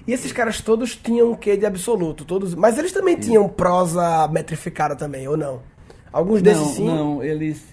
E 0.07 0.13
esses 0.13 0.31
caras 0.31 0.61
todos 0.61 0.95
tinham 0.95 1.31
um 1.31 1.35
quê 1.35 1.57
de 1.57 1.65
absoluto? 1.65 2.23
Todos, 2.23 2.55
mas 2.55 2.77
eles 2.77 2.91
também 2.91 3.17
tinham 3.17 3.47
prosa 3.49 4.27
metrificada 4.29 4.95
também, 4.95 5.27
ou 5.27 5.35
não? 5.35 5.61
Alguns 6.11 6.41
desses 6.41 6.63
não, 6.63 6.73
sim. 6.73 6.85
não, 6.85 7.23
eles. 7.23 7.63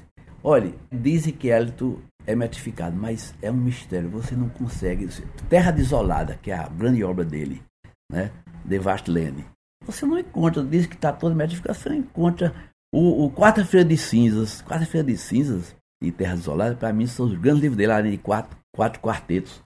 Olha, 0.42 0.72
dizem 0.92 1.32
que 1.32 1.50
Hélito 1.50 1.98
é 2.26 2.34
metificado, 2.34 2.94
mas 2.94 3.32
é 3.40 3.50
um 3.50 3.56
mistério. 3.56 4.10
Você 4.10 4.34
não 4.34 4.48
consegue. 4.48 5.08
Terra 5.48 5.70
Desolada, 5.70 6.38
que 6.42 6.50
é 6.50 6.54
a 6.54 6.68
grande 6.68 7.02
obra 7.02 7.24
dele, 7.24 7.62
né? 8.10 8.30
The 8.68 8.78
Vast 8.78 9.10
Land. 9.10 9.44
Você 9.84 10.04
não 10.04 10.18
encontra, 10.18 10.62
diz 10.64 10.86
que 10.86 10.94
está 10.94 11.12
você 11.12 11.88
não 11.88 11.96
encontra. 11.96 12.54
O, 12.92 13.26
o 13.26 13.30
Quarta-feira 13.30 13.86
de 13.86 13.96
Cinzas, 13.96 14.62
Quarta-feira 14.62 15.06
de 15.06 15.16
Cinzas, 15.16 15.76
e 16.02 16.10
Terras 16.10 16.40
Isoladas, 16.40 16.78
para 16.78 16.92
mim, 16.92 17.06
são 17.06 17.26
os 17.26 17.34
grandes 17.38 17.62
livros 17.62 17.76
dele, 17.76 17.92
além 17.92 18.12
de 18.12 18.18
quatro, 18.18 18.56
quatro 18.74 19.00
quartetos. 19.00 19.62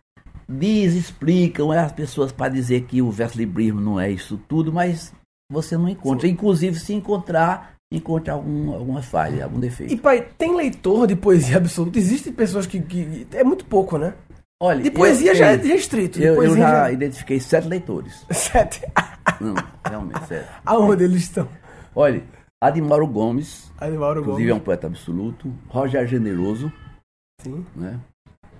Diz, 0.48 0.94
explicam, 0.94 1.72
é 1.72 1.78
as 1.78 1.92
pessoas 1.92 2.32
para 2.32 2.52
dizer 2.52 2.82
que 2.82 3.00
o 3.00 3.10
verso 3.10 3.38
librismo 3.38 3.80
não 3.80 4.00
é 4.00 4.10
isso 4.10 4.40
tudo, 4.48 4.72
mas 4.72 5.12
você 5.50 5.76
não 5.76 5.88
encontra. 5.88 6.26
Sim. 6.26 6.34
Inclusive, 6.34 6.78
se 6.78 6.92
encontrar, 6.92 7.74
encontra 7.92 8.32
algum, 8.32 8.72
alguma 8.72 9.02
falha, 9.02 9.44
algum 9.44 9.60
defeito. 9.60 9.92
E 9.92 9.96
pai, 9.96 10.26
tem 10.36 10.54
leitor 10.56 11.06
de 11.06 11.14
poesia 11.14 11.56
absoluta? 11.56 11.98
Existem 11.98 12.32
pessoas 12.32 12.66
que, 12.66 12.80
que. 12.80 13.26
É 13.32 13.44
muito 13.44 13.64
pouco, 13.64 13.96
né? 13.96 14.14
Olha, 14.62 14.82
de 14.82 14.90
poesia 14.90 15.32
eu, 15.32 15.34
já 15.34 15.46
é 15.52 15.56
restrito. 15.56 16.20
Eu, 16.20 16.42
eu 16.42 16.56
já, 16.56 16.70
já, 16.70 16.92
identifiquei 16.92 17.40
sete 17.40 17.66
leitores. 17.66 18.26
Sete? 18.30 18.82
Não, 19.40 19.54
realmente, 19.88 20.26
sete. 20.26 20.48
Aonde 20.66 21.04
eles 21.04 21.22
estão? 21.22 21.48
Olha, 21.94 22.22
Admauro 22.60 23.06
Gomes. 23.06 23.72
Admauro 23.78 24.20
inclusive 24.20 24.48
Gomes. 24.48 24.58
é 24.58 24.62
um 24.62 24.64
poeta 24.64 24.86
absoluto. 24.86 25.54
Roger 25.68 26.06
Generoso. 26.06 26.70
Sim. 27.40 27.64
Né? 27.74 27.98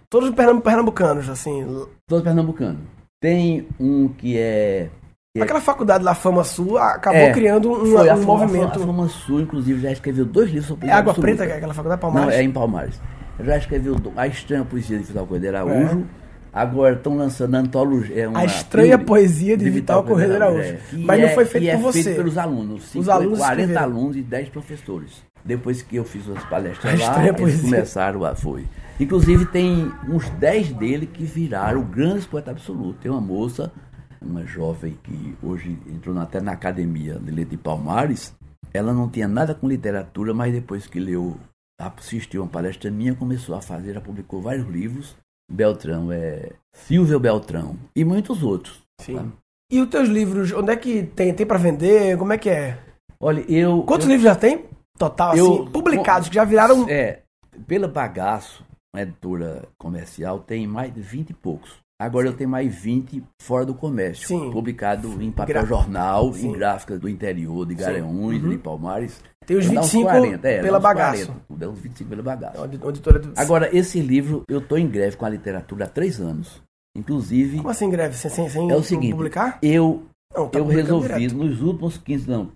Todos 0.08 0.30
pernambucanos, 0.30 1.28
assim. 1.28 1.86
Todos 2.08 2.24
pernambucanos. 2.24 2.80
Tem 3.20 3.68
um 3.78 4.08
que 4.08 4.38
é 4.38 4.90
é. 5.36 5.42
Aquela 5.42 5.60
faculdade 5.60 6.02
lá, 6.02 6.12
Fama 6.12 6.42
Sul, 6.42 6.76
acabou 6.76 7.20
é, 7.20 7.32
criando 7.32 7.70
um, 7.70 7.86
foi, 7.86 8.08
um 8.08 8.12
a 8.12 8.16
movimento. 8.16 8.82
A 8.82 8.86
Fama 8.86 9.08
Sul, 9.08 9.40
inclusive, 9.40 9.80
já 9.80 9.92
escreveu 9.92 10.24
dois 10.24 10.48
livros 10.48 10.66
sobre 10.66 10.88
É 10.88 10.92
Água 10.92 11.12
absoluta. 11.12 11.36
Preta, 11.36 11.46
que 11.46 11.52
é 11.52 11.56
aquela 11.56 11.72
faculdade 11.72 12.00
Palmares? 12.00 12.28
Não, 12.30 12.34
é 12.34 12.42
em 12.42 12.50
Palmares. 12.50 13.00
Já 13.44 13.56
escreveu 13.56 13.96
A 14.16 14.26
Estranha 14.26 14.64
Poesia 14.64 14.98
de 14.98 15.04
Vital 15.04 15.26
Correia 15.26 15.50
de 15.50 15.56
Araújo. 15.56 16.06
É. 16.16 16.20
Agora 16.52 16.94
estão 16.96 17.16
lançando 17.16 17.54
a 17.54 17.58
antologia. 17.58 18.24
É 18.24 18.30
a 18.34 18.44
Estranha 18.44 18.98
Poesia 18.98 19.56
de, 19.56 19.64
de 19.64 19.70
Vital, 19.70 20.02
Correia 20.02 20.30
de 20.30 20.36
Araújo. 20.36 20.68
É. 20.68 20.80
Mas 20.92 21.20
não 21.20 21.28
foi 21.28 21.44
feito 21.44 21.64
por 21.64 21.72
é 21.72 21.76
você. 21.76 22.02
feito 22.02 22.16
pelos 22.16 22.36
alunos. 22.36 22.94
Os 22.94 23.08
alunos 23.08 23.38
40 23.38 23.60
escreveram. 23.60 23.82
alunos 23.82 24.16
e 24.16 24.22
10 24.22 24.48
professores. 24.48 25.22
Depois 25.44 25.80
que 25.80 25.96
eu 25.96 26.04
fiz 26.04 26.28
as 26.28 26.44
palestras 26.44 27.00
a 27.00 27.12
lá, 27.12 27.26
eles 27.26 27.40
poesia. 27.40 27.70
começaram 27.70 28.24
a... 28.24 28.34
Foi. 28.34 28.66
Inclusive 28.98 29.46
tem 29.46 29.90
uns 30.08 30.28
10 30.30 30.72
dele 30.72 31.06
que 31.06 31.24
viraram 31.24 31.82
grandes 31.82 32.26
poetas 32.26 32.52
absolutos. 32.52 33.00
Tem 33.00 33.10
uma 33.10 33.20
moça 33.20 33.72
uma 34.20 34.44
jovem 34.44 34.98
que 35.02 35.34
hoje 35.42 35.78
entrou 35.86 36.16
até 36.18 36.40
na 36.40 36.52
academia 36.52 37.18
de 37.18 37.30
Leite 37.30 37.52
de 37.52 37.56
Palmares, 37.56 38.34
ela 38.72 38.92
não 38.92 39.08
tinha 39.08 39.26
nada 39.26 39.54
com 39.54 39.66
literatura, 39.66 40.34
mas 40.34 40.52
depois 40.52 40.86
que 40.86 41.00
leu, 41.00 41.36
assistiu 41.80 42.42
uma 42.42 42.48
palestra 42.48 42.90
minha, 42.90 43.14
começou 43.14 43.54
a 43.54 43.62
fazer, 43.62 43.92
ela 43.92 44.00
publicou 44.00 44.42
vários 44.42 44.66
livros. 44.68 45.16
Beltrão, 45.50 46.12
é 46.12 46.52
Silvio 46.72 47.18
Beltrão 47.18 47.76
e 47.96 48.04
muitos 48.04 48.42
outros. 48.42 48.80
Sim. 49.00 49.16
Tá? 49.16 49.26
E 49.72 49.80
os 49.80 49.88
teus 49.88 50.08
livros, 50.08 50.52
onde 50.52 50.72
é 50.72 50.76
que 50.76 51.04
tem? 51.04 51.32
Tem 51.34 51.46
para 51.46 51.58
vender? 51.58 52.16
Como 52.18 52.32
é 52.32 52.38
que 52.38 52.50
é? 52.50 52.78
Olha, 53.20 53.40
eu. 53.48 53.82
Quantos 53.82 54.06
eu, 54.06 54.12
livros 54.12 54.24
já 54.24 54.34
tem? 54.34 54.64
Total, 54.98 55.36
eu, 55.36 55.62
assim, 55.62 55.70
publicados, 55.70 56.28
que 56.28 56.34
já 56.34 56.44
viraram. 56.44 56.88
É, 56.88 57.22
pela 57.66 57.88
Bagaço, 57.88 58.64
uma 58.94 59.02
editora 59.02 59.68
comercial, 59.78 60.40
tem 60.40 60.66
mais 60.66 60.92
de 60.92 61.00
20 61.00 61.30
e 61.30 61.34
poucos. 61.34 61.78
Agora 62.00 62.26
eu 62.26 62.32
tenho 62.32 62.48
mais 62.48 62.74
20 62.74 63.22
fora 63.42 63.66
do 63.66 63.74
comércio, 63.74 64.26
Sim. 64.26 64.50
publicado 64.50 65.22
em 65.22 65.30
papel 65.30 65.54
Gra 65.54 65.66
jornal, 65.66 66.32
Sim. 66.32 66.48
em 66.48 66.52
gráficas 66.52 66.98
do 66.98 67.08
interior, 67.08 67.66
de 67.66 67.74
Garanhuns, 67.74 68.42
uhum. 68.42 68.48
de 68.48 68.58
Palmares. 68.58 69.22
Tem 69.50 69.58
os 69.58 69.66
25 69.66 70.04
40, 70.04 70.48
é, 70.48 70.62
pela 70.62 70.78
bagaço. 70.78 71.26
40, 71.26 71.44
dá 71.50 71.68
uns 71.68 71.80
25 71.80 72.08
pela 72.08 72.22
bagaço. 72.22 72.68
Do... 72.68 73.32
Agora, 73.34 73.76
esse 73.76 74.00
livro, 74.00 74.44
eu 74.48 74.60
estou 74.60 74.78
em 74.78 74.86
greve 74.86 75.16
com 75.16 75.26
a 75.26 75.28
literatura 75.28 75.86
há 75.86 75.88
três 75.88 76.20
anos. 76.20 76.62
Inclusive. 76.96 77.56
Como 77.56 77.68
assim 77.68 77.90
greve? 77.90 78.14
Sem, 78.14 78.30
sem, 78.30 78.48
sem 78.48 78.70
é 78.70 78.76
o 78.76 78.82
seguinte, 78.84 79.10
publicar? 79.10 79.58
Eu, 79.60 80.06
não, 80.32 80.48
tá 80.48 80.60
eu 80.60 80.66
resolvi, 80.68 81.08
direto. 81.08 81.34
nos 81.34 81.60
últimos 81.62 81.98
15. 81.98 82.30
Não, 82.30 82.52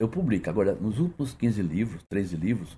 eu 0.00 0.08
publico. 0.08 0.50
Agora, 0.50 0.74
nos 0.74 0.98
últimos 0.98 1.32
15 1.32 1.62
livros, 1.62 2.02
13 2.08 2.34
livros, 2.34 2.76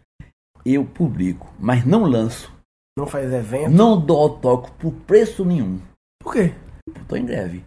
eu 0.62 0.85
publico, 0.85 1.50
mas 1.59 1.87
não 1.87 2.04
lanço. 2.04 2.52
Não 2.99 3.06
faz 3.06 3.33
evento? 3.33 3.71
Não 3.71 3.99
dou 3.99 4.18
autógrafo 4.18 4.75
por 4.75 4.92
preço 5.06 5.42
nenhum. 5.42 5.80
Por 6.23 6.35
quê? 6.35 6.52
Estou 7.00 7.16
em 7.16 7.25
greve. 7.25 7.64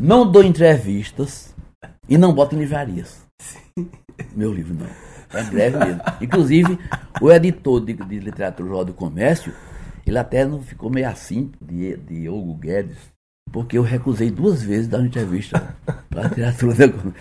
Não 0.00 0.30
dou 0.32 0.42
entrevistas 0.42 1.54
e 2.08 2.16
não 2.16 2.32
boto 2.32 2.56
em 2.56 2.60
livrarias. 2.60 3.26
Sim. 3.42 3.90
Meu 4.34 4.54
livro 4.54 4.72
não. 4.72 5.07
É 5.32 5.44
greve 5.44 5.78
mesmo. 5.78 6.00
Inclusive, 6.20 6.78
o 7.20 7.30
editor 7.30 7.84
de, 7.84 7.94
de 7.94 8.18
literatura 8.18 8.68
Jornal 8.68 8.84
do 8.84 8.94
Comércio, 8.94 9.52
ele 10.06 10.18
até 10.18 10.44
não 10.44 10.62
ficou 10.62 10.90
meio 10.90 11.08
assim 11.08 11.50
de, 11.60 11.96
de 11.96 12.28
Hugo 12.28 12.54
Guedes, 12.54 12.98
porque 13.52 13.76
eu 13.78 13.82
recusei 13.82 14.30
duas 14.30 14.62
vezes 14.62 14.88
dar 14.88 14.98
uma 14.98 15.06
entrevista 15.06 15.76
para 16.08 16.22
a 16.22 16.28
literatura 16.28 16.74
do 16.74 16.92
comércio. 16.92 17.14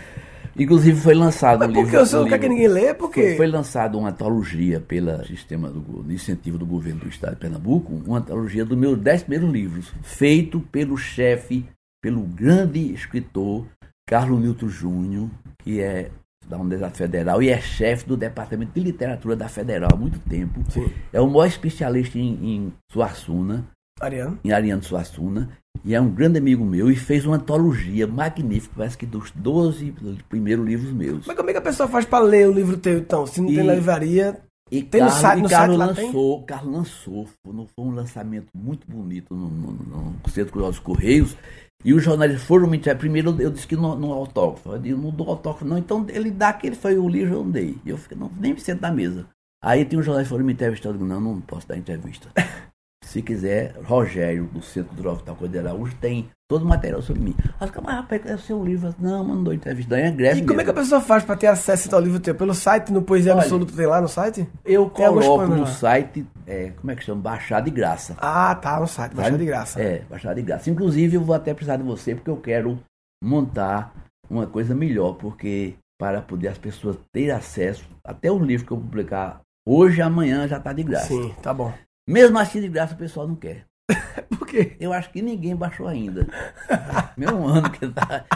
Inclusive 0.59 0.99
foi 0.99 1.13
lançado 1.13 1.59
Mas 1.59 1.69
um 1.69 1.73
por 1.73 1.79
livro. 1.81 1.91
Porque 1.91 2.03
o 2.03 2.05
senhor 2.07 2.21
não 2.23 2.29
quer 2.29 2.39
que 2.39 2.49
ninguém 2.49 2.67
lê? 2.67 2.93
Por 2.93 3.11
quê? 3.11 3.21
Foi, 3.21 3.35
foi 3.37 3.47
lançado 3.47 3.97
uma 3.97 4.09
antologia 4.09 4.79
pelo 4.79 5.23
sistema 5.25 5.69
do, 5.69 6.03
de 6.03 6.15
incentivo 6.15 6.57
do 6.57 6.65
governo 6.65 7.01
do 7.01 7.07
estado 7.07 7.35
de 7.35 7.39
Pernambuco, 7.41 7.93
uma 8.05 8.17
antologia 8.17 8.65
dos 8.65 8.77
meus 8.77 8.97
dez 8.97 9.21
primeiros 9.21 9.51
livros, 9.51 9.93
feito 10.01 10.59
pelo 10.59 10.97
chefe, 10.97 11.63
pelo 12.01 12.21
grande 12.21 12.91
escritor 12.91 13.67
Carlos 14.07 14.41
Newton 14.41 14.67
Júnior, 14.67 15.29
que 15.59 15.79
é 15.79 16.09
da 16.47 16.57
Universidade 16.57 16.97
Federal 16.97 17.41
e 17.43 17.49
é 17.49 17.59
chefe 17.59 18.07
do 18.07 18.15
Departamento 18.17 18.71
de 18.73 18.79
Literatura 18.79 19.35
da 19.35 19.47
Federal 19.49 19.89
há 19.93 19.97
muito 19.97 20.19
tempo. 20.19 20.59
Sim. 20.69 20.87
É 21.11 21.19
o 21.19 21.27
maior 21.27 21.47
especialista 21.47 22.17
em, 22.17 22.33
em 22.55 22.73
Suassuna. 22.91 23.65
Ariano. 23.99 24.39
Em 24.43 24.51
Ariano 24.51 24.83
Suassuna. 24.83 25.49
E 25.85 25.93
é 25.93 26.01
um 26.01 26.09
grande 26.09 26.39
amigo 26.39 26.65
meu 26.65 26.91
e 26.91 26.95
fez 26.95 27.25
uma 27.25 27.35
antologia 27.37 28.07
magnífica, 28.07 28.73
parece 28.77 28.97
que 28.97 29.05
dos 29.05 29.31
12 29.31 29.93
primeiros 30.27 30.65
livros 30.65 30.91
meus. 30.91 31.25
Mas 31.25 31.35
como 31.37 31.49
é 31.49 31.53
que 31.53 31.59
a 31.59 31.61
pessoa 31.61 31.87
faz 31.87 32.03
para 32.05 32.23
ler 32.23 32.47
o 32.47 32.51
livro 32.51 32.77
teu, 32.77 32.97
então? 32.99 33.25
Se 33.27 33.39
não 33.41 33.49
E- 33.49 33.55
tem 33.55 33.63
na 33.63 33.73
livraria, 33.75 34.41
E 34.69 34.83
Tem 34.83 34.99
no 34.99 35.07
Carlos, 35.07 35.21
site- 35.21 35.39
e 35.39 35.41
no 35.43 35.49
Carlos 35.49 35.77
site 35.77 36.03
lançou, 36.05 36.43
Carlos 36.43 36.73
lançou, 36.75 37.25
foi 37.45 37.53
um- 37.55 37.67
foi 37.67 37.85
um 37.85 37.91
lançamento 37.91 38.47
muito 38.53 38.85
bonito 38.85 39.33
no, 39.33 39.47
no, 39.49 39.71
no 39.71 40.29
Centro 40.29 40.81
Correios. 40.83 41.37
E 41.83 41.93
os 41.93 42.03
jornalistas 42.03 42.43
foram 42.43 42.67
me 42.67 42.77
entregar. 42.77 42.97
Primeiro 42.97 43.39
eu 43.41 43.51
disse 43.51 43.67
que 43.67 43.75
não, 43.75 43.97
não 43.97 44.11
autógrafo. 44.11 44.71
Eu 44.71 44.79
disse, 44.79 44.95
não 44.95 45.11
dou 45.11 45.29
autógrafo, 45.29 45.65
não. 45.65 45.77
Então 45.77 46.05
ele 46.09 46.31
dá 46.31 46.49
aquele 46.49 46.75
foi 46.75 46.97
o 46.97 47.07
livro, 47.07 47.35
eu 47.35 47.43
não 47.43 47.51
dei. 47.51 47.77
E 47.85 47.89
eu 47.89 47.97
fiquei, 47.97 48.17
não, 48.17 48.31
nem 48.37 48.53
me 48.53 48.59
sento 48.59 48.81
na 48.81 48.91
mesa. 48.91 49.27
Aí 49.63 49.85
tem 49.85 49.97
um 49.97 50.03
jornalista 50.03 50.35
foram 50.35 50.45
me 50.45 50.53
digo, 50.93 51.05
não, 51.05 51.19
não 51.19 51.41
posso 51.41 51.67
dar 51.67 51.77
entrevista. 51.77 52.31
Se 53.07 53.21
quiser, 53.21 53.73
Rogério, 53.85 54.47
do 54.47 54.61
Centro 54.61 54.89
Cultural 54.89 55.15
Vital 55.15 55.35
Cordeiro 55.37 55.65
de 55.65 55.71
Araújo, 55.71 55.95
tem 55.95 56.29
todo 56.45 56.63
o 56.63 56.65
material 56.65 57.01
sobre 57.01 57.21
mim. 57.21 57.35
Aí 57.57 57.67
fica, 57.67 57.79
mas 57.79 57.95
rapaz, 57.95 58.25
é 58.25 58.35
o 58.35 58.37
seu 58.37 58.61
livro. 58.61 58.93
Não, 58.99 59.23
mas 59.23 59.35
não 59.37 59.43
dou 59.45 59.53
entrevista. 59.53 59.95
Daí 59.95 60.03
é 60.03 60.35
E 60.35 60.45
como 60.45 60.59
é 60.59 60.63
que 60.65 60.69
a 60.69 60.73
pessoa 60.73 60.99
faz 60.99 61.23
pra 61.23 61.37
ter 61.37 61.47
acesso 61.47 61.87
então, 61.87 61.99
ao 61.99 62.03
livro 62.03 62.19
teu? 62.19 62.35
Pelo 62.35 62.53
site, 62.53 62.91
no 62.91 63.01
Poesia 63.01 63.31
Olha, 63.31 63.43
Absoluta 63.43 63.73
tem 63.73 63.85
lá 63.85 64.01
no 64.01 64.09
site? 64.09 64.45
Eu 64.65 64.89
Tem 64.89 65.05
coloco 65.05 65.45
no 65.47 65.61
lá. 65.61 65.67
site, 65.67 66.27
é, 66.45 66.71
como 66.71 66.91
é 66.91 66.95
que 66.97 67.03
chama? 67.05 67.21
Baixar 67.21 67.61
de 67.61 67.71
graça. 67.71 68.13
Ah, 68.17 68.53
tá, 68.55 68.77
no 68.77 68.87
site, 68.87 69.15
baixar 69.15 69.37
de 69.37 69.45
graça. 69.45 69.81
É, 69.81 70.01
baixar 70.09 70.33
de 70.35 70.41
graça. 70.41 70.69
Inclusive, 70.69 71.15
eu 71.15 71.21
vou 71.21 71.33
até 71.33 71.53
precisar 71.53 71.77
de 71.77 71.83
você, 71.83 72.13
porque 72.13 72.29
eu 72.29 72.37
quero 72.37 72.77
montar 73.23 73.93
uma 74.29 74.45
coisa 74.45 74.75
melhor, 74.75 75.13
porque 75.13 75.75
para 75.97 76.21
poder 76.21 76.49
as 76.49 76.57
pessoas 76.57 76.97
terem 77.13 77.31
acesso, 77.31 77.87
até 78.03 78.29
o 78.29 78.37
livro 78.37 78.67
que 78.67 78.73
eu 78.73 78.77
publicar 78.77 79.39
hoje, 79.65 80.01
amanhã 80.01 80.45
já 80.45 80.57
está 80.57 80.73
de 80.73 80.83
graça. 80.83 81.07
Sim, 81.07 81.33
tá 81.41 81.53
bom. 81.53 81.73
Mesmo 82.07 82.37
assim, 82.39 82.61
de 82.61 82.69
graça, 82.69 82.93
o 82.93 82.97
pessoal 82.97 83.27
não 83.27 83.35
quer. 83.35 83.65
Por 84.37 84.47
quê? 84.47 84.75
Eu 84.79 84.93
acho 84.93 85.09
que 85.11 85.21
ninguém 85.21 85.55
baixou 85.55 85.87
ainda. 85.87 86.25
Meu 87.17 87.45
ano 87.45 87.69
que 87.69 87.87
tá. 87.89 88.25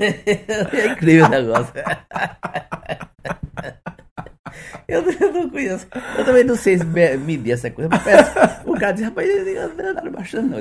é 0.00 0.86
incrível 0.92 1.26
o 1.26 1.28
negócio. 1.28 1.72
Eu 4.86 5.02
não, 5.02 5.12
eu 5.12 5.32
não 5.32 5.50
conheço. 5.50 5.86
Eu 6.16 6.24
também 6.24 6.44
não 6.44 6.56
sei 6.56 6.78
se 6.78 6.84
me- 6.84 7.16
medir 7.18 7.52
essa 7.52 7.70
coisa. 7.70 7.90
Mas 7.90 8.02
parece- 8.02 8.68
o 8.68 8.74
cara 8.74 8.92
diz, 8.92 9.04
rapaz, 9.04 9.28
eu 9.28 9.68
não 9.76 9.94
tá 9.94 10.10
baixando, 10.10 10.48
não. 10.48 10.58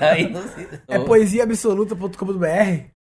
Aí 0.00 0.30
não 0.30 0.42
sei. 0.48 0.66
É 0.88 0.98
poesiaabsoluta.com.br? 0.98 2.46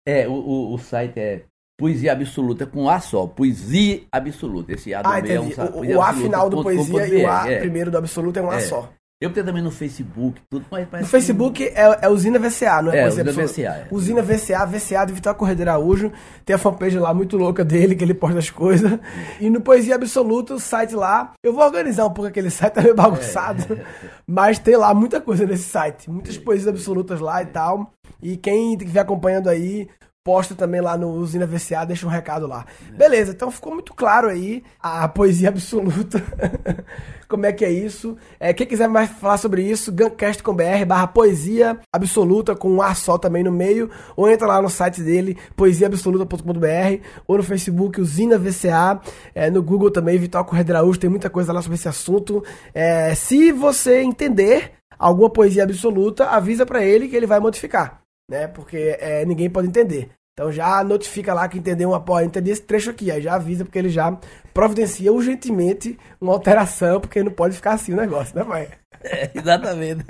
É, 0.06 0.28
o, 0.28 0.32
o, 0.32 0.74
o 0.74 0.78
site 0.78 1.18
é 1.18 1.42
Poesia 1.78 2.12
Absoluta 2.12 2.66
com 2.66 2.90
A 2.90 2.98
só. 3.00 3.26
Poesia 3.26 4.00
Absoluta. 4.10 4.72
Esse 4.72 4.92
A 4.92 5.00
do 5.00 5.08
Ah, 5.08 5.20
meio 5.22 5.34
é 5.36 5.40
um 5.40 5.48
O, 5.48 5.96
o 5.98 6.02
A 6.02 6.12
final 6.12 6.50
do 6.50 6.60
poesia 6.62 7.06
e 7.06 7.22
o 7.24 7.30
A 7.30 7.48
é. 7.50 7.60
primeiro 7.60 7.88
do 7.90 7.96
absoluto 7.96 8.36
é 8.38 8.42
um 8.42 8.50
A 8.50 8.56
É. 8.56 8.60
só. 8.60 8.90
Eu 9.20 9.32
tenho 9.32 9.44
também 9.44 9.60
no 9.60 9.70
Facebook, 9.72 10.40
tudo, 10.48 10.64
mas 10.70 10.88
No 11.00 11.06
Facebook 11.08 11.64
é, 11.64 11.98
é 12.02 12.08
Usina 12.08 12.38
VCA, 12.38 12.80
não 12.80 12.92
é, 12.92 12.98
É, 12.98 13.02
Poesia 13.02 13.24
Usina 13.24 13.30
Absoluta? 13.30 13.52
VCA, 13.52 13.68
é. 13.68 13.88
Usina 13.90 14.22
VCA, 14.22 14.64
VCA 14.66 15.04
de 15.06 15.12
Vitor 15.12 15.34
Correia 15.34 15.56
de 15.56 15.62
Araújo. 15.62 16.12
Tem 16.44 16.54
a 16.54 16.58
fanpage 16.58 16.96
lá 17.00 17.12
muito 17.12 17.36
louca 17.36 17.64
dele, 17.64 17.96
que 17.96 18.04
ele 18.04 18.14
posta 18.14 18.38
as 18.38 18.48
coisas. 18.50 18.96
E 19.40 19.50
no 19.50 19.60
Poesia 19.60 19.96
Absoluta, 19.96 20.54
o 20.54 20.60
site 20.60 20.94
lá. 20.94 21.32
Eu 21.42 21.52
vou 21.52 21.64
organizar 21.64 22.06
um 22.06 22.10
pouco 22.10 22.28
aquele 22.28 22.48
site, 22.48 22.74
tá 22.74 22.80
meio 22.82 22.94
bagunçado. 22.94 23.74
É. 23.74 23.84
Mas 24.24 24.60
tem 24.60 24.76
lá 24.76 24.94
muita 24.94 25.20
coisa 25.20 25.44
nesse 25.44 25.64
site. 25.64 26.08
Muitas 26.08 26.38
poesias 26.38 26.68
absolutas 26.68 27.18
lá 27.18 27.42
e 27.42 27.46
tal. 27.46 27.92
E 28.22 28.36
quem 28.36 28.74
estiver 28.74 29.00
acompanhando 29.00 29.48
aí, 29.48 29.88
posta 30.28 30.54
também 30.54 30.82
lá 30.82 30.94
no 30.94 31.08
Usina 31.08 31.46
VCA, 31.46 31.86
deixa 31.86 32.06
um 32.06 32.10
recado 32.10 32.46
lá. 32.46 32.66
Beleza, 32.90 33.32
então 33.32 33.50
ficou 33.50 33.72
muito 33.72 33.94
claro 33.94 34.28
aí 34.28 34.62
a 34.78 35.08
poesia 35.08 35.48
absoluta. 35.48 36.22
Como 37.26 37.46
é 37.46 37.52
que 37.52 37.64
é 37.64 37.70
isso? 37.70 38.14
É, 38.38 38.52
quem 38.52 38.66
quiser 38.66 38.88
mais 38.88 39.08
falar 39.08 39.38
sobre 39.38 39.62
isso, 39.62 39.90
guncast.com.br 39.90 40.84
barra 40.86 41.06
poesia 41.06 41.78
absoluta 41.90 42.54
com 42.54 42.72
um 42.72 42.82
A 42.82 42.94
só 42.94 43.16
também 43.16 43.42
no 43.42 43.50
meio, 43.50 43.90
ou 44.14 44.28
entra 44.30 44.46
lá 44.46 44.60
no 44.60 44.68
site 44.68 45.00
dele, 45.00 45.38
poesiaabsoluta.com.br, 45.56 47.02
ou 47.26 47.38
no 47.38 47.42
Facebook, 47.42 47.98
Usina 47.98 48.38
VCA, 48.38 49.00
é, 49.34 49.50
no 49.50 49.62
Google 49.62 49.90
também, 49.90 50.18
Vital 50.18 50.44
Correia 50.44 50.66
tem 51.00 51.08
muita 51.08 51.30
coisa 51.30 51.54
lá 51.54 51.62
sobre 51.62 51.76
esse 51.76 51.88
assunto. 51.88 52.44
É, 52.74 53.14
se 53.14 53.50
você 53.50 54.02
entender 54.02 54.72
alguma 54.98 55.30
poesia 55.30 55.62
absoluta, 55.62 56.26
avisa 56.26 56.66
para 56.66 56.84
ele 56.84 57.08
que 57.08 57.16
ele 57.16 57.26
vai 57.26 57.40
modificar, 57.40 58.02
né? 58.30 58.46
Porque 58.46 58.94
é, 59.00 59.24
ninguém 59.24 59.48
pode 59.48 59.68
entender. 59.68 60.17
Então 60.38 60.52
já 60.52 60.84
notifica 60.84 61.34
lá 61.34 61.48
que 61.48 61.58
entendeu 61.58 61.88
uma 61.88 61.98
porra, 61.98 62.22
entendi 62.22 62.52
esse 62.52 62.62
trecho 62.62 62.90
aqui, 62.90 63.10
aí 63.10 63.20
já 63.20 63.34
avisa 63.34 63.64
porque 63.64 63.76
ele 63.76 63.88
já 63.88 64.16
providencia 64.54 65.12
urgentemente 65.12 65.98
uma 66.20 66.32
alteração, 66.32 67.00
porque 67.00 67.24
não 67.24 67.32
pode 67.32 67.56
ficar 67.56 67.72
assim 67.72 67.92
o 67.92 67.96
negócio, 67.96 68.36
né, 68.36 68.44
pai? 68.44 68.68
É, 69.00 69.30
exatamente. 69.32 70.04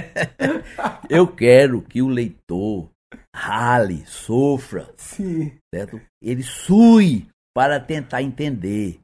Eu 1.10 1.26
quero 1.26 1.82
que 1.82 2.00
o 2.00 2.08
leitor 2.08 2.88
rale, 3.36 4.02
sofra, 4.06 4.88
Sim. 4.96 5.52
certo? 5.74 6.00
Ele 6.22 6.42
sue 6.42 7.26
para 7.54 7.78
tentar 7.78 8.22
entender. 8.22 9.00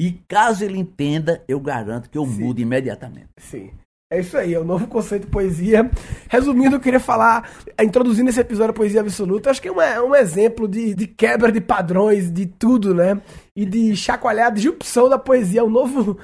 E 0.00 0.12
caso 0.28 0.64
ele 0.64 0.78
entenda, 0.78 1.42
eu 1.48 1.58
garanto 1.58 2.08
que 2.08 2.16
eu 2.16 2.24
Sim. 2.24 2.44
mudo 2.44 2.60
imediatamente. 2.60 3.30
Sim. 3.38 3.72
É 4.12 4.18
isso 4.18 4.36
aí, 4.36 4.52
é 4.54 4.58
o 4.58 4.64
novo 4.64 4.88
conceito 4.88 5.26
de 5.26 5.30
poesia. 5.30 5.88
Resumindo, 6.28 6.74
eu 6.74 6.80
queria 6.80 6.98
falar, 6.98 7.48
introduzindo 7.80 8.28
esse 8.28 8.40
episódio 8.40 8.74
Poesia 8.74 9.02
Absoluta, 9.02 9.50
acho 9.50 9.62
que 9.62 9.68
é 9.68 9.72
um, 9.72 9.80
é 9.80 10.02
um 10.02 10.16
exemplo 10.16 10.66
de, 10.66 10.96
de 10.96 11.06
quebra 11.06 11.52
de 11.52 11.60
padrões, 11.60 12.28
de 12.28 12.44
tudo, 12.44 12.92
né? 12.92 13.22
E 13.54 13.64
de 13.64 13.96
chacoalhar, 13.96 14.50
de 14.50 14.56
disrupção 14.56 15.08
da 15.08 15.18
poesia, 15.18 15.64
o 15.64 15.70
novo. 15.70 16.16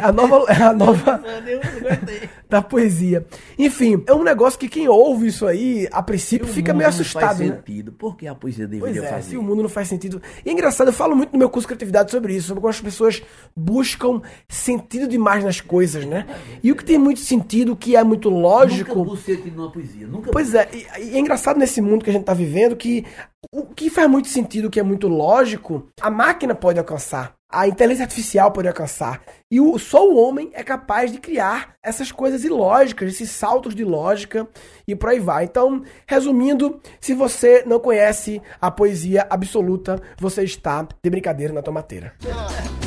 A 0.00 0.10
nova. 0.10 0.44
A 0.48 0.72
nova 0.72 1.22
da 2.48 2.60
poesia. 2.62 3.26
Enfim, 3.58 4.02
é 4.06 4.12
um 4.12 4.22
negócio 4.22 4.58
que 4.58 4.68
quem 4.68 4.88
ouve 4.88 5.28
isso 5.28 5.46
aí, 5.46 5.88
a 5.92 6.02
princípio, 6.02 6.48
O 6.48 6.50
fica 6.52 6.72
meio 6.72 6.84
não 6.84 6.88
assustado, 6.88 7.36
faz 7.36 7.38
né? 7.38 7.56
sentido. 7.56 7.92
Por 7.92 8.16
que 8.16 8.26
a 8.26 8.34
poesia 8.34 8.66
Pois 8.66 8.80
deveria 8.80 9.08
é, 9.08 9.10
fazer? 9.10 9.30
se 9.30 9.36
o 9.36 9.42
mundo 9.42 9.62
não 9.62 9.68
faz 9.68 9.88
sentido. 9.88 10.20
E 10.44 10.48
é 10.50 10.52
engraçado, 10.52 10.88
eu 10.88 10.92
falo 10.92 11.14
muito 11.14 11.32
no 11.32 11.38
meu 11.38 11.48
curso 11.48 11.66
de 11.66 11.68
criatividade 11.68 12.10
sobre 12.10 12.34
isso, 12.34 12.48
sobre 12.48 12.60
como 12.60 12.70
as 12.70 12.80
pessoas 12.80 13.22
buscam 13.54 14.20
sentido 14.48 15.06
demais 15.06 15.44
nas 15.44 15.60
coisas, 15.60 16.04
né? 16.04 16.26
E 16.62 16.72
o 16.72 16.76
que 16.76 16.84
tem 16.84 16.98
muito 16.98 17.20
sentido, 17.20 17.72
o 17.72 17.76
que 17.76 17.96
é 17.96 18.02
muito 18.02 18.28
lógico. 18.28 19.04
Nunca 19.04 19.16
sentido 19.16 19.56
numa 19.56 19.70
poesia. 19.70 20.06
Nunca 20.06 20.30
Pois 20.30 20.54
é, 20.54 20.68
e, 20.72 21.10
e 21.10 21.16
é 21.16 21.18
engraçado 21.18 21.58
nesse 21.58 21.80
mundo 21.80 22.02
que 22.04 22.10
a 22.10 22.12
gente 22.12 22.24
tá 22.24 22.34
vivendo 22.34 22.76
que 22.76 23.04
o 23.50 23.66
que 23.66 23.90
faz 23.90 24.08
muito 24.08 24.28
sentido, 24.28 24.70
que 24.70 24.78
é 24.78 24.82
muito 24.82 25.08
lógico, 25.08 25.88
a 26.00 26.10
máquina 26.10 26.54
pode 26.54 26.78
alcançar. 26.78 27.34
A 27.50 27.68
inteligência 27.68 28.04
artificial 28.04 28.50
pode 28.50 28.68
alcançar. 28.68 29.20
E 29.50 29.60
o, 29.60 29.78
só 29.78 30.08
o 30.08 30.16
homem 30.16 30.50
é 30.54 30.62
capaz 30.62 31.12
de 31.12 31.18
criar 31.18 31.74
essas 31.82 32.10
coisas 32.10 32.44
ilógicas, 32.44 33.12
esses 33.12 33.30
saltos 33.30 33.74
de 33.74 33.84
lógica 33.84 34.48
e 34.88 34.96
por 34.96 35.10
aí 35.10 35.18
vai. 35.18 35.44
Então, 35.44 35.82
resumindo, 36.06 36.80
se 36.98 37.12
você 37.12 37.62
não 37.66 37.78
conhece 37.78 38.40
a 38.58 38.70
poesia 38.70 39.26
absoluta, 39.28 40.00
você 40.18 40.44
está 40.44 40.86
de 41.02 41.10
brincadeira 41.10 41.52
na 41.52 41.60
tomateira. 41.60 42.14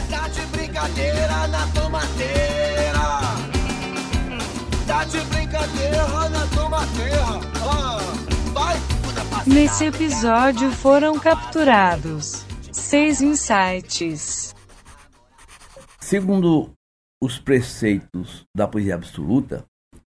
Tá 0.09 0.27
de 0.29 0.41
brincadeira 0.47 1.47
na 1.47 1.67
tomateira. 1.67 2.35
Tá 4.87 5.03
de 5.03 5.19
brincadeira 5.19 6.29
na 6.29 6.47
tomateira. 6.47 7.54
Nesse 9.47 9.85
episódio 9.85 10.71
foram 10.71 11.19
capturados 11.19 12.43
seis 12.71 13.21
insights. 13.21 14.55
Segundo 15.99 16.71
os 17.21 17.37
preceitos 17.37 18.43
da 18.57 18.67
poesia 18.67 18.95
absoluta, 18.95 19.63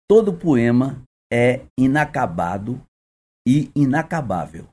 todo 0.09 0.31
poema 0.31 1.03
é 1.31 1.63
inacabado 1.77 2.81
e 3.45 3.69
inacabável. 3.75 4.65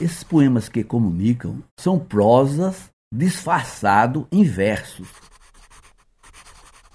Esses 0.00 0.22
poemas 0.22 0.68
que 0.68 0.84
comunicam 0.84 1.60
são 1.80 1.98
prosas 1.98 2.90
disfarçado 3.12 4.28
em 4.30 4.44
versos. 4.44 5.08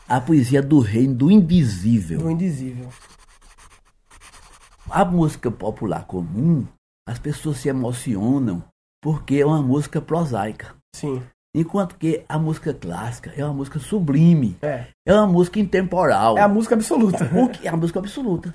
A 0.08 0.22
poesia 0.22 0.62
do 0.62 0.80
reino 0.80 1.14
do 1.14 1.30
indizível. 1.30 2.20
Do 2.20 2.32
indizível. 2.32 2.88
A 4.96 5.04
música 5.04 5.50
popular 5.50 6.06
comum, 6.06 6.68
as 7.10 7.18
pessoas 7.18 7.58
se 7.58 7.68
emocionam 7.68 8.64
porque 9.02 9.38
é 9.38 9.46
uma 9.46 9.60
música 9.60 10.00
prosaica. 10.00 10.76
Sim. 10.96 11.20
Enquanto 11.56 11.96
que 11.98 12.24
a 12.30 12.38
música 12.38 12.76
clássica 12.76 13.34
é 13.36 13.44
uma 13.44 13.56
música 13.56 13.80
sublime, 13.80 14.56
É. 14.62 14.86
é 15.04 15.14
uma 15.16 15.26
música 15.26 15.60
intemporal. 15.60 16.38
É 16.38 16.42
a 16.42 16.48
música 16.48 16.76
absoluta. 16.76 17.26
O 17.34 17.50
que 17.50 17.68
é 17.68 17.72
a 17.72 17.76
música 17.76 17.98
absoluta. 17.98 18.54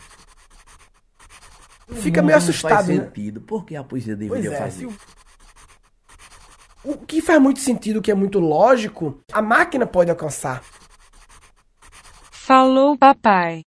Fica 1.88 2.22
meio 2.22 2.38
assustado, 2.38 2.70
faz 2.70 2.88
né? 2.88 3.04
sentido. 3.04 3.40
Por 3.40 3.64
que 3.64 3.74
a 3.74 3.82
poesia 3.82 4.16
Pois 4.16 4.28
deveria 4.30 4.52
é, 4.52 4.58
fazer? 4.60 4.78
se 4.78 4.86
o... 4.86 4.94
o 6.92 6.98
que 6.98 7.20
faz 7.20 7.42
muito 7.42 7.58
sentido, 7.58 7.98
o 7.98 8.02
que 8.02 8.12
é 8.12 8.14
muito 8.14 8.38
lógico, 8.38 9.18
a 9.32 9.42
máquina 9.42 9.88
pode 9.88 10.08
alcançar. 10.08 10.62
Falou 12.30 12.96
papai. 12.96 13.62